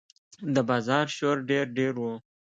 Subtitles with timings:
[0.53, 2.03] د بازار شور ډېر ډېر و.